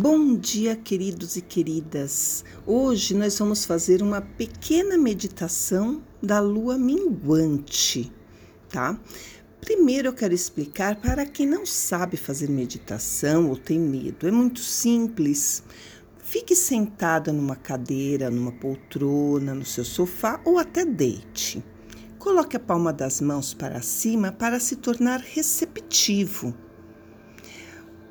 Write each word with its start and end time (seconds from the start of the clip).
Bom 0.00 0.36
dia, 0.36 0.74
queridos 0.74 1.36
e 1.36 1.42
queridas. 1.42 2.46
Hoje 2.66 3.14
nós 3.14 3.38
vamos 3.38 3.66
fazer 3.66 4.02
uma 4.02 4.22
pequena 4.22 4.96
meditação 4.96 6.02
da 6.22 6.40
lua 6.40 6.78
minguante, 6.78 8.10
tá? 8.70 8.98
Primeiro 9.60 10.08
eu 10.08 10.14
quero 10.14 10.32
explicar 10.32 10.96
para 10.96 11.26
quem 11.26 11.46
não 11.46 11.66
sabe 11.66 12.16
fazer 12.16 12.48
meditação 12.48 13.50
ou 13.50 13.56
tem 13.58 13.78
medo. 13.78 14.26
É 14.26 14.30
muito 14.30 14.60
simples. 14.60 15.62
Fique 16.24 16.56
sentada 16.56 17.30
numa 17.30 17.54
cadeira, 17.54 18.30
numa 18.30 18.52
poltrona, 18.52 19.54
no 19.54 19.64
seu 19.66 19.84
sofá 19.84 20.40
ou 20.46 20.56
até 20.56 20.86
deite. 20.86 21.62
Coloque 22.18 22.56
a 22.56 22.60
palma 22.60 22.94
das 22.94 23.20
mãos 23.20 23.52
para 23.52 23.82
cima 23.82 24.32
para 24.32 24.58
se 24.58 24.76
tornar 24.76 25.20
receptivo 25.20 26.54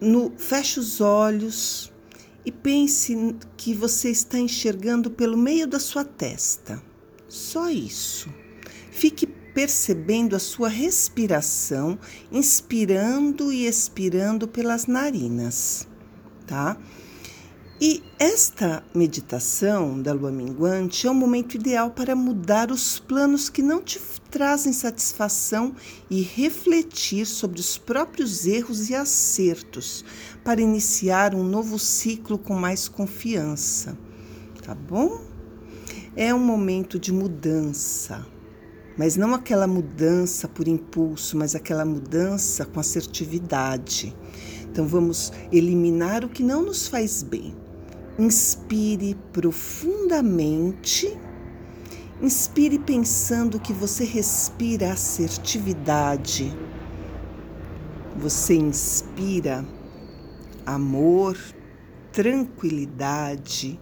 no, 0.00 0.32
feche 0.36 0.80
os 0.80 1.00
olhos 1.00 1.92
e 2.44 2.50
pense 2.50 3.36
que 3.56 3.74
você 3.74 4.10
está 4.10 4.38
enxergando 4.38 5.10
pelo 5.10 5.36
meio 5.36 5.66
da 5.66 5.78
sua 5.78 6.04
testa. 6.04 6.82
Só 7.28 7.70
isso. 7.70 8.28
Fique 8.90 9.26
percebendo 9.26 10.34
a 10.34 10.38
sua 10.38 10.68
respiração, 10.68 11.98
inspirando 12.30 13.52
e 13.52 13.66
expirando 13.66 14.48
pelas 14.48 14.86
narinas, 14.86 15.86
tá? 16.46 16.76
E 17.82 18.02
esta 18.18 18.84
meditação 18.94 20.02
da 20.02 20.12
lua 20.12 20.30
minguante 20.30 21.06
é 21.06 21.10
o 21.10 21.14
momento 21.14 21.54
ideal 21.54 21.90
para 21.90 22.14
mudar 22.14 22.70
os 22.70 22.98
planos 22.98 23.48
que 23.48 23.62
não 23.62 23.80
te 23.80 23.98
trazem 24.30 24.70
satisfação 24.70 25.74
e 26.10 26.20
refletir 26.20 27.24
sobre 27.24 27.58
os 27.58 27.78
próprios 27.78 28.46
erros 28.46 28.90
e 28.90 28.94
acertos, 28.94 30.04
para 30.44 30.60
iniciar 30.60 31.34
um 31.34 31.42
novo 31.42 31.78
ciclo 31.78 32.36
com 32.36 32.52
mais 32.52 32.86
confiança. 32.86 33.96
Tá 34.62 34.74
bom? 34.74 35.22
É 36.14 36.34
um 36.34 36.38
momento 36.38 36.98
de 36.98 37.14
mudança, 37.14 38.26
mas 38.94 39.16
não 39.16 39.32
aquela 39.32 39.66
mudança 39.66 40.46
por 40.46 40.68
impulso, 40.68 41.34
mas 41.34 41.54
aquela 41.54 41.86
mudança 41.86 42.66
com 42.66 42.78
assertividade. 42.78 44.14
Então 44.70 44.86
vamos 44.86 45.32
eliminar 45.50 46.26
o 46.26 46.28
que 46.28 46.42
não 46.42 46.62
nos 46.62 46.86
faz 46.86 47.22
bem 47.22 47.54
Inspire 48.18 49.16
profundamente. 49.32 51.18
Inspire 52.20 52.78
pensando 52.78 53.58
que 53.58 53.72
você 53.72 54.04
respira 54.04 54.92
assertividade. 54.92 56.54
Você 58.16 58.54
inspira 58.54 59.64
amor, 60.66 61.38
tranquilidade, 62.12 63.80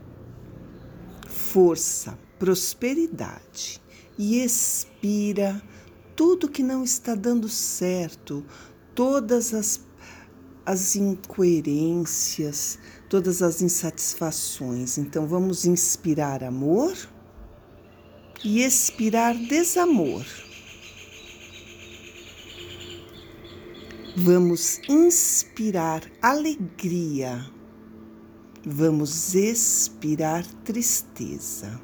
força, 1.27 2.17
prosperidade 2.39 3.83
e 4.17 4.43
expira 4.43 5.61
tudo 6.15 6.49
que 6.49 6.62
não 6.62 6.84
está 6.84 7.15
dando 7.15 7.49
certo, 7.49 8.45
todas 8.95 9.53
as 9.55 9.89
as 10.69 10.97
incoerências, 10.97 12.79
todas 13.09 13.42
as 13.42 13.62
insatisfações. 13.62 14.98
Então 14.98 15.27
vamos 15.27 15.64
inspirar 15.64 16.45
amor 16.45 16.97
e 18.45 18.62
expirar 18.62 19.34
desamor. 19.34 20.25
Vamos 24.17 24.81
inspirar 24.89 26.03
alegria. 26.20 27.45
Vamos 28.67 29.34
expirar 29.34 30.45
tristeza. 30.65 31.81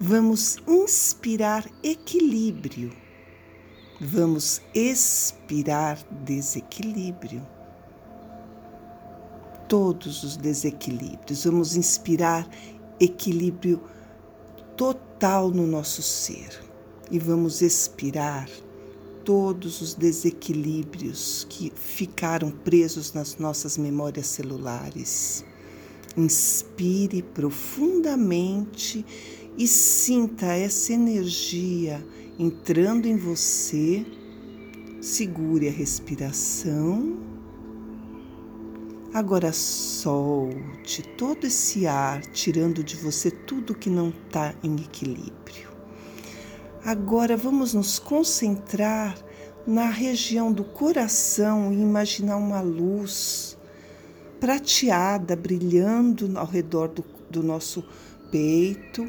Vamos 0.00 0.58
inspirar 0.66 1.64
equilíbrio. 1.82 2.92
Vamos 4.00 4.60
expirar 4.74 5.98
desequilíbrio 6.24 7.53
todos 9.68 10.22
os 10.22 10.36
desequilíbrios, 10.36 11.44
vamos 11.44 11.76
inspirar 11.76 12.48
equilíbrio 13.00 13.80
total 14.76 15.50
no 15.50 15.66
nosso 15.66 16.02
ser 16.02 16.60
e 17.10 17.18
vamos 17.18 17.62
expirar 17.62 18.48
todos 19.24 19.80
os 19.80 19.94
desequilíbrios 19.94 21.46
que 21.48 21.72
ficaram 21.74 22.50
presos 22.50 23.12
nas 23.12 23.38
nossas 23.38 23.78
memórias 23.78 24.26
celulares. 24.26 25.44
Inspire 26.16 27.22
profundamente 27.22 29.04
e 29.56 29.66
sinta 29.66 30.46
essa 30.46 30.92
energia 30.92 32.04
entrando 32.38 33.06
em 33.06 33.16
você. 33.16 34.04
Segure 35.00 35.68
a 35.68 35.72
respiração 35.72 37.18
Agora 39.14 39.52
solte 39.52 41.00
todo 41.16 41.46
esse 41.46 41.86
ar, 41.86 42.20
tirando 42.32 42.82
de 42.82 42.96
você 42.96 43.30
tudo 43.30 43.72
que 43.72 43.88
não 43.88 44.08
está 44.08 44.52
em 44.60 44.74
equilíbrio. 44.74 45.68
Agora 46.84 47.36
vamos 47.36 47.74
nos 47.74 48.00
concentrar 48.00 49.16
na 49.64 49.88
região 49.88 50.52
do 50.52 50.64
coração 50.64 51.72
e 51.72 51.76
imaginar 51.80 52.38
uma 52.38 52.60
luz 52.60 53.56
prateada 54.40 55.36
brilhando 55.36 56.36
ao 56.36 56.46
redor 56.46 56.88
do, 56.88 57.04
do 57.30 57.40
nosso 57.40 57.84
peito 58.32 59.08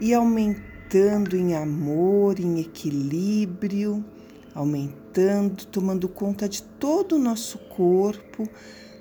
e 0.00 0.12
aumentando 0.12 1.36
em 1.36 1.54
amor, 1.54 2.40
em 2.40 2.58
equilíbrio, 2.58 4.04
aumentando, 4.52 5.64
tomando 5.66 6.08
conta 6.08 6.48
de 6.48 6.60
todo 6.60 7.14
o 7.14 7.20
nosso 7.20 7.56
corpo 7.68 8.48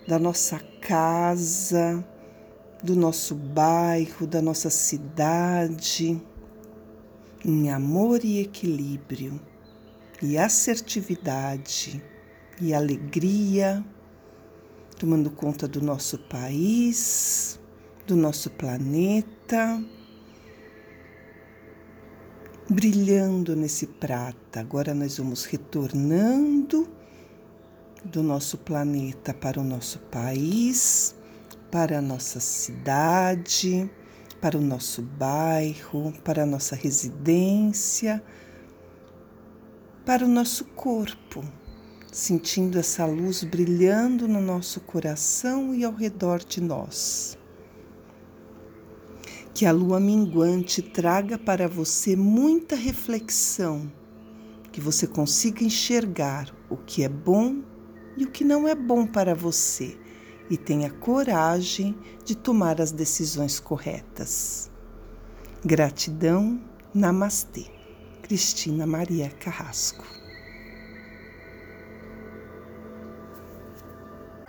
da 0.07 0.19
nossa 0.19 0.59
casa, 0.81 2.03
do 2.83 2.95
nosso 2.95 3.35
bairro, 3.35 4.27
da 4.27 4.41
nossa 4.41 4.69
cidade, 4.69 6.21
em 7.45 7.71
amor 7.71 8.23
e 8.23 8.39
equilíbrio, 8.39 9.39
e 10.21 10.37
assertividade 10.37 12.03
e 12.59 12.73
alegria, 12.73 13.83
tomando 14.97 15.31
conta 15.31 15.67
do 15.67 15.81
nosso 15.81 16.17
país, 16.17 17.59
do 18.05 18.15
nosso 18.15 18.49
planeta, 18.49 19.81
brilhando 22.69 23.55
nesse 23.55 23.87
prata. 23.87 24.59
Agora 24.59 24.93
nós 24.93 25.17
vamos 25.17 25.45
retornando 25.45 26.89
do 28.03 28.21
nosso 28.21 28.57
planeta 28.57 29.33
para 29.33 29.59
o 29.59 29.63
nosso 29.63 29.99
país, 29.99 31.15
para 31.71 31.99
a 31.99 32.01
nossa 32.01 32.39
cidade, 32.39 33.89
para 34.41 34.57
o 34.57 34.61
nosso 34.61 35.01
bairro, 35.01 36.13
para 36.23 36.43
a 36.43 36.45
nossa 36.45 36.75
residência, 36.75 38.21
para 40.05 40.25
o 40.25 40.27
nosso 40.27 40.65
corpo, 40.65 41.43
sentindo 42.11 42.77
essa 42.77 43.05
luz 43.05 43.43
brilhando 43.43 44.27
no 44.27 44.41
nosso 44.41 44.81
coração 44.81 45.73
e 45.73 45.85
ao 45.85 45.93
redor 45.93 46.43
de 46.43 46.59
nós. 46.59 47.37
Que 49.53 49.65
a 49.65 49.71
lua 49.71 49.99
minguante 49.99 50.81
traga 50.81 51.37
para 51.37 51.69
você 51.69 52.15
muita 52.15 52.75
reflexão, 52.75 53.89
que 54.73 54.81
você 54.81 55.07
consiga 55.07 55.63
enxergar 55.63 56.53
o 56.69 56.75
que 56.75 57.03
é 57.03 57.09
bom 57.09 57.61
e 58.17 58.23
o 58.23 58.31
que 58.31 58.43
não 58.43 58.67
é 58.67 58.75
bom 58.75 59.05
para 59.05 59.33
você 59.33 59.97
e 60.49 60.57
tenha 60.57 60.89
coragem 60.89 61.97
de 62.23 62.35
tomar 62.35 62.81
as 62.81 62.91
decisões 62.91 63.59
corretas. 63.59 64.69
Gratidão, 65.65 66.61
Namastê. 66.93 67.65
Cristina 68.21 68.85
Maria 68.87 69.29
Carrasco. 69.29 70.05